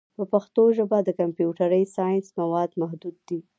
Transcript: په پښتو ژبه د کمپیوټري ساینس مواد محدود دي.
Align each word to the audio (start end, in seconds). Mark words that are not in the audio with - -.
په 0.17 0.23
پښتو 0.31 0.63
ژبه 0.77 0.97
د 1.03 1.09
کمپیوټري 1.19 1.83
ساینس 1.95 2.25
مواد 2.39 2.69
محدود 2.81 3.15
دي. 3.27 3.39